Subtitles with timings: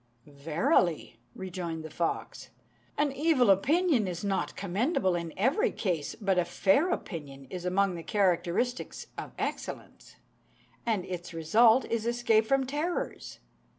[0.47, 2.49] '""Verily," rejoined the fox,
[2.97, 7.93] "an evil opinion is not commendable in every case; but a fair opinion is among
[7.93, 10.15] the characteristics of excellence,
[10.87, 13.37] and its result is escape from terrors.